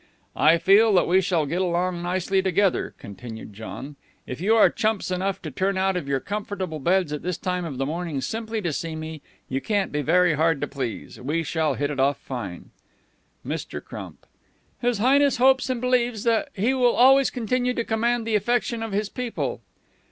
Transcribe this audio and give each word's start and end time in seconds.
"I 0.35 0.57
feel 0.57 0.93
that 0.95 1.05
we 1.07 1.21
shall 1.21 1.45
get 1.45 1.61
along 1.61 2.01
nicely 2.01 2.41
together," 2.41 2.95
continued 2.97 3.53
John. 3.53 3.97
"If 4.25 4.41
you 4.41 4.55
are 4.55 4.67
chumps 4.71 5.11
enough 5.11 5.39
to 5.43 5.51
turn 5.51 5.77
out 5.77 5.95
of 5.95 6.07
your 6.07 6.19
comfortable 6.19 6.79
beds 6.79 7.13
at 7.13 7.21
this 7.21 7.37
time 7.37 7.65
of 7.65 7.77
the 7.77 7.85
morning 7.85 8.19
simply 8.19 8.63
to 8.63 8.73
see 8.73 8.95
me, 8.95 9.21
you 9.47 9.61
can't 9.61 9.91
be 9.91 10.01
very 10.01 10.33
hard 10.33 10.59
to 10.61 10.67
please. 10.67 11.19
We 11.21 11.43
shall 11.43 11.75
hit 11.75 11.91
it 11.91 11.99
off 11.99 12.17
fine." 12.17 12.71
Mr. 13.45 13.79
Crump: 13.85 14.25
"His 14.81 14.97
Highness 14.97 15.37
hopes 15.37 15.69
and 15.69 15.79
believes 15.79 16.23
that 16.23 16.49
he 16.55 16.73
will 16.73 16.95
always 16.95 17.29
continue 17.29 17.75
to 17.75 17.83
command 17.83 18.25
the 18.25 18.33
affection 18.33 18.81
of 18.81 18.93
his 18.93 19.07
people." 19.07 19.61